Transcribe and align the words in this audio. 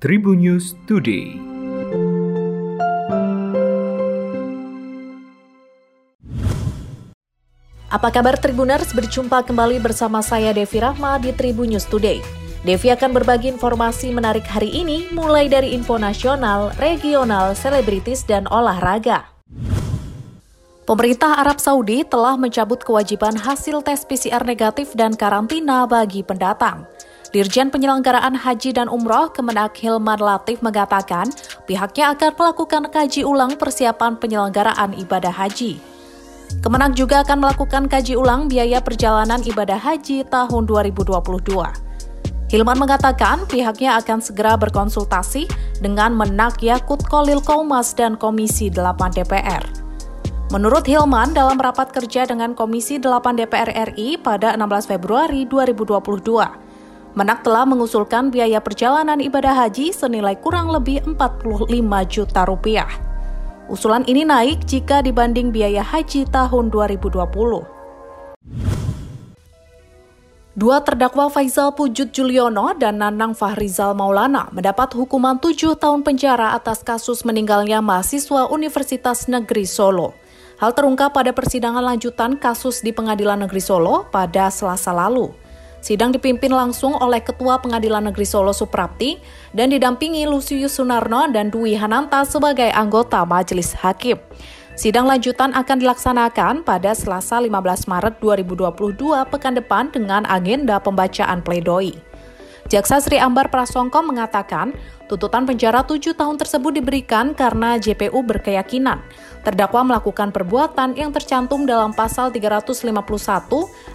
Tribun 0.00 0.40
News 0.40 0.72
Today. 0.88 1.36
Apa 7.92 8.08
kabar 8.08 8.40
Tribuners? 8.40 8.96
Berjumpa 8.96 9.44
kembali 9.44 9.76
bersama 9.76 10.24
saya 10.24 10.56
Devi 10.56 10.80
Rahma 10.80 11.20
di 11.20 11.36
Tribun 11.36 11.76
News 11.76 11.84
Today. 11.84 12.24
Devi 12.64 12.88
akan 12.88 13.12
berbagi 13.12 13.52
informasi 13.52 14.08
menarik 14.16 14.48
hari 14.48 14.72
ini 14.72 15.04
mulai 15.12 15.52
dari 15.52 15.76
info 15.76 16.00
nasional, 16.00 16.72
regional, 16.80 17.52
selebritis, 17.52 18.24
dan 18.24 18.48
olahraga. 18.48 19.28
Pemerintah 20.88 21.44
Arab 21.44 21.60
Saudi 21.60 22.08
telah 22.08 22.40
mencabut 22.40 22.80
kewajiban 22.80 23.36
hasil 23.36 23.84
tes 23.84 24.08
PCR 24.08 24.48
negatif 24.48 24.96
dan 24.96 25.12
karantina 25.12 25.84
bagi 25.84 26.24
pendatang. 26.24 26.88
Dirjen 27.30 27.70
Penyelenggaraan 27.70 28.34
Haji 28.34 28.74
dan 28.74 28.90
Umroh 28.90 29.30
Kemenak 29.30 29.78
Hilman 29.78 30.18
Latif 30.18 30.58
mengatakan 30.66 31.30
pihaknya 31.62 32.10
akan 32.18 32.34
melakukan 32.34 32.90
kaji 32.90 33.22
ulang 33.22 33.54
persiapan 33.54 34.18
penyelenggaraan 34.18 34.98
ibadah 34.98 35.30
haji. 35.30 35.78
Kemenak 36.58 36.98
juga 36.98 37.22
akan 37.22 37.38
melakukan 37.38 37.86
kaji 37.86 38.18
ulang 38.18 38.50
biaya 38.50 38.82
perjalanan 38.82 39.38
ibadah 39.46 39.78
haji 39.78 40.26
tahun 40.26 40.66
2022. 40.66 41.30
Hilman 42.50 42.78
mengatakan 42.82 43.46
pihaknya 43.46 43.94
akan 44.02 44.18
segera 44.18 44.58
berkonsultasi 44.58 45.46
dengan 45.78 46.10
Menak 46.18 46.58
Yakut 46.58 46.98
Kolil 47.06 47.38
Kaumas 47.38 47.94
dan 47.94 48.18
Komisi 48.18 48.74
8 48.74 49.14
DPR. 49.14 49.62
Menurut 50.50 50.82
Hilman, 50.82 51.30
dalam 51.30 51.62
rapat 51.62 51.94
kerja 51.94 52.26
dengan 52.26 52.58
Komisi 52.58 52.98
8 52.98 53.38
DPR 53.38 53.94
RI 53.94 54.18
pada 54.18 54.58
16 54.58 54.90
Februari 54.90 55.46
2022, 55.46 56.69
Menak 57.10 57.42
telah 57.42 57.66
mengusulkan 57.66 58.30
biaya 58.30 58.62
perjalanan 58.62 59.18
ibadah 59.18 59.66
haji 59.66 59.90
senilai 59.90 60.38
kurang 60.38 60.70
lebih 60.70 61.02
45 61.02 61.66
juta 62.06 62.46
rupiah. 62.46 62.90
Usulan 63.66 64.06
ini 64.06 64.22
naik 64.22 64.62
jika 64.62 65.02
dibanding 65.02 65.50
biaya 65.50 65.82
haji 65.82 66.22
tahun 66.30 66.70
2020. 66.70 67.18
Dua 70.54 70.82
terdakwa 70.86 71.26
Faisal 71.30 71.74
Pujut 71.74 72.14
Juliono 72.14 72.78
dan 72.78 73.02
Nanang 73.02 73.34
Fahrizal 73.34 73.90
Maulana 73.98 74.46
mendapat 74.54 74.94
hukuman 74.94 75.38
tujuh 75.42 75.74
tahun 75.78 76.06
penjara 76.06 76.54
atas 76.54 76.86
kasus 76.86 77.26
meninggalnya 77.26 77.82
mahasiswa 77.82 78.46
Universitas 78.54 79.26
Negeri 79.26 79.66
Solo. 79.66 80.14
Hal 80.62 80.76
terungkap 80.78 81.16
pada 81.16 81.34
persidangan 81.34 81.82
lanjutan 81.82 82.38
kasus 82.38 82.86
di 82.86 82.94
Pengadilan 82.94 83.42
Negeri 83.46 83.62
Solo 83.62 84.06
pada 84.12 84.46
Selasa 84.52 84.94
lalu. 84.94 85.49
Sidang 85.80 86.12
dipimpin 86.12 86.52
langsung 86.52 86.92
oleh 86.92 87.24
Ketua 87.24 87.56
Pengadilan 87.60 88.12
Negeri 88.12 88.28
Solo 88.28 88.52
Suprapti 88.52 89.16
dan 89.56 89.72
didampingi 89.72 90.28
Lusius 90.28 90.76
Sunarno 90.76 91.24
dan 91.32 91.48
Dwi 91.48 91.72
Hananta 91.76 92.24
sebagai 92.28 92.68
anggota 92.68 93.24
Majelis 93.24 93.72
Hakim. 93.80 94.20
Sidang 94.76 95.08
lanjutan 95.08 95.52
akan 95.52 95.76
dilaksanakan 95.76 96.54
pada 96.64 96.96
Selasa 96.96 97.36
15 97.36 97.84
Maret 97.84 98.14
2022 98.20 99.28
pekan 99.28 99.56
depan 99.56 99.92
dengan 99.92 100.24
agenda 100.24 100.80
pembacaan 100.80 101.44
pledoi. 101.44 102.09
Jaksa 102.70 103.02
Sri 103.02 103.18
Ambar 103.18 103.50
Prasongko 103.50 103.98
mengatakan, 103.98 104.70
tuntutan 105.10 105.42
penjara 105.42 105.82
tujuh 105.82 106.14
tahun 106.14 106.38
tersebut 106.38 106.78
diberikan 106.78 107.34
karena 107.34 107.74
JPU 107.82 108.22
berkeyakinan 108.22 109.02
terdakwa 109.42 109.90
melakukan 109.90 110.30
perbuatan 110.30 110.94
yang 110.94 111.10
tercantum 111.10 111.66
dalam 111.66 111.90
pasal 111.90 112.30
351 112.30 112.94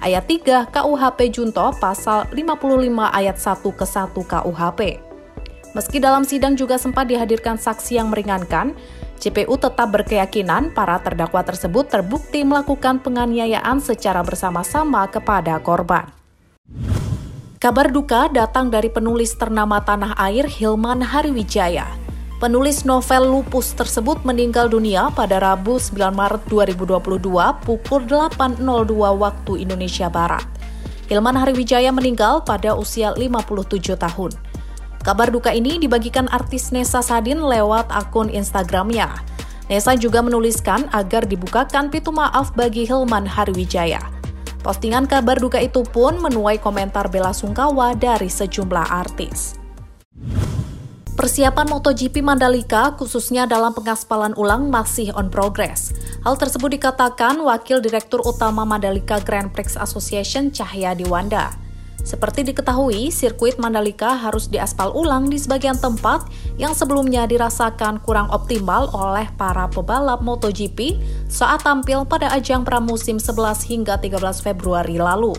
ayat 0.00 0.24
3 0.24 0.72
KUHP 0.72 1.20
Junto 1.28 1.68
pasal 1.76 2.24
55 2.32 3.12
ayat 3.12 3.36
1 3.36 3.60
ke 3.60 3.84
1 3.84 4.32
KUHP. 4.32 4.80
Meski 5.76 6.00
dalam 6.00 6.24
sidang 6.24 6.56
juga 6.56 6.80
sempat 6.80 7.12
dihadirkan 7.12 7.60
saksi 7.60 8.00
yang 8.00 8.08
meringankan, 8.08 8.72
JPU 9.20 9.60
tetap 9.60 9.92
berkeyakinan 9.92 10.72
para 10.72 10.96
terdakwa 11.04 11.44
tersebut 11.44 11.92
terbukti 11.92 12.40
melakukan 12.40 13.04
penganiayaan 13.04 13.84
secara 13.84 14.24
bersama-sama 14.24 15.04
kepada 15.12 15.60
korban. 15.60 16.21
Kabar 17.62 17.94
duka 17.94 18.26
datang 18.26 18.74
dari 18.74 18.90
penulis 18.90 19.38
ternama 19.38 19.78
tanah 19.78 20.18
air 20.18 20.50
Hilman 20.50 20.98
Hariwijaya. 20.98 21.86
Penulis 22.42 22.82
novel 22.82 23.22
Lupus 23.30 23.70
tersebut 23.78 24.18
meninggal 24.26 24.66
dunia 24.66 25.14
pada 25.14 25.38
Rabu 25.38 25.78
9 25.78 25.94
Maret 26.10 26.42
2022 26.50 27.22
pukul 27.62 28.02
8.02 28.10 28.66
waktu 29.14 29.52
Indonesia 29.62 30.10
Barat. 30.10 30.42
Hilman 31.06 31.38
Hariwijaya 31.38 31.94
meninggal 31.94 32.42
pada 32.42 32.74
usia 32.74 33.14
57 33.14 33.94
tahun. 33.94 34.34
Kabar 35.06 35.30
duka 35.30 35.54
ini 35.54 35.78
dibagikan 35.78 36.26
artis 36.34 36.74
Nesa 36.74 36.98
Sadin 36.98 37.38
lewat 37.38 37.86
akun 37.94 38.26
Instagramnya. 38.26 39.06
Nesa 39.70 39.94
juga 39.94 40.18
menuliskan 40.18 40.90
agar 40.90 41.30
dibukakan 41.30 41.94
pintu 41.94 42.10
maaf 42.10 42.50
bagi 42.58 42.90
Hilman 42.90 43.22
Hariwijaya. 43.22 44.21
Postingan 44.62 45.10
kabar 45.10 45.42
duka 45.42 45.58
itu 45.58 45.82
pun 45.82 46.22
menuai 46.22 46.62
komentar 46.62 47.10
bela 47.10 47.34
sungkawa 47.34 47.98
dari 47.98 48.30
sejumlah 48.30 48.86
artis. 48.94 49.58
Persiapan 51.12 51.68
MotoGP 51.68 52.24
Mandalika 52.24 52.96
khususnya 52.96 53.44
dalam 53.44 53.76
pengaspalan 53.76 54.32
ulang 54.32 54.72
masih 54.72 55.12
on 55.12 55.28
progress. 55.28 55.92
Hal 56.24 56.40
tersebut 56.40 56.72
dikatakan 56.78 57.36
Wakil 57.42 57.84
Direktur 57.84 58.24
Utama 58.24 58.64
Mandalika 58.64 59.20
Grand 59.20 59.52
Prix 59.52 59.76
Association 59.76 60.48
Cahya 60.48 60.96
Diwanda. 60.96 61.61
Seperti 62.02 62.42
diketahui, 62.42 63.14
sirkuit 63.14 63.62
Mandalika 63.62 64.18
harus 64.18 64.50
diaspal 64.50 64.90
ulang 64.90 65.30
di 65.30 65.38
sebagian 65.38 65.78
tempat 65.78 66.26
yang 66.58 66.74
sebelumnya 66.74 67.30
dirasakan 67.30 68.02
kurang 68.02 68.26
optimal 68.34 68.90
oleh 68.90 69.30
para 69.38 69.70
pebalap 69.70 70.18
MotoGP 70.18 70.98
saat 71.30 71.62
tampil 71.62 72.02
pada 72.02 72.34
ajang 72.34 72.66
pramusim 72.66 73.22
11 73.22 73.70
hingga 73.70 73.94
13 74.02 74.18
Februari 74.42 74.98
lalu. 74.98 75.30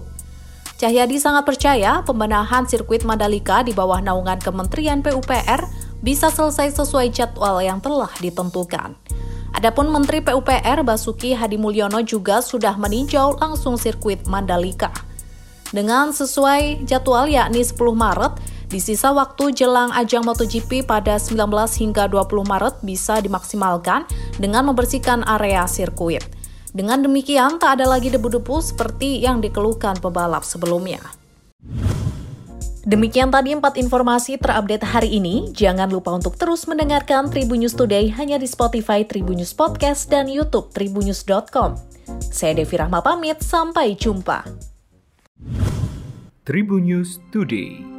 Cahyadi 0.79 1.19
sangat 1.19 1.43
percaya 1.43 1.99
pembenahan 2.07 2.63
sirkuit 2.63 3.03
Mandalika 3.03 3.59
di 3.59 3.75
bawah 3.75 3.99
naungan 3.99 4.39
Kementerian 4.39 5.03
PUPR 5.03 5.67
bisa 5.99 6.31
selesai 6.31 6.79
sesuai 6.79 7.11
jadwal 7.11 7.59
yang 7.59 7.83
telah 7.83 8.11
ditentukan. 8.23 8.95
Adapun 9.53 9.91
Menteri 9.91 10.23
PUPR 10.23 10.81
Basuki 10.81 11.35
Hadi 11.35 11.59
Mulyono 11.59 12.01
juga 12.07 12.39
sudah 12.39 12.79
meninjau 12.79 13.37
langsung 13.37 13.77
sirkuit 13.77 14.25
Mandalika 14.25 15.12
dengan 15.73 16.13
sesuai 16.13 16.85
jadwal 16.85 17.25
yakni 17.25 17.65
10 17.65 17.75
Maret, 17.97 18.33
di 18.69 18.77
sisa 18.81 19.09
waktu 19.13 19.53
jelang 19.53 19.89
ajang 19.93 20.25
MotoGP 20.25 20.85
pada 20.85 21.17
19 21.17 21.37
hingga 21.81 22.05
20 22.09 22.45
Maret 22.45 22.75
bisa 22.85 23.17
dimaksimalkan 23.21 24.05
dengan 24.37 24.69
membersihkan 24.69 25.25
area 25.25 25.65
sirkuit. 25.65 26.25
Dengan 26.73 27.05
demikian, 27.05 27.61
tak 27.61 27.77
ada 27.77 27.85
lagi 27.85 28.09
debu-debu 28.09 28.57
seperti 28.61 29.21
yang 29.21 29.41
dikeluhkan 29.45 30.01
pebalap 30.01 30.41
sebelumnya. 30.41 31.01
Demikian 32.83 33.31
tadi 33.31 33.55
empat 33.55 33.79
informasi 33.79 34.41
terupdate 34.41 34.83
hari 34.83 35.21
ini. 35.21 35.53
Jangan 35.55 35.87
lupa 35.87 36.11
untuk 36.11 36.35
terus 36.35 36.67
mendengarkan 36.67 37.31
Tribun 37.31 37.63
News 37.63 37.77
Today 37.77 38.11
hanya 38.11 38.35
di 38.35 38.49
Spotify 38.49 39.07
Tribun 39.07 39.39
News 39.39 39.55
Podcast 39.55 40.11
dan 40.11 40.27
YouTube 40.27 40.73
tribunnews.com. 40.75 41.79
Saya 42.19 42.59
Devi 42.59 42.75
Rahma 42.75 42.99
pamit, 42.99 43.39
sampai 43.39 43.95
jumpa. 43.95 44.72
Tribun 46.43 46.83
News 46.83 47.23
Today. 47.31 47.92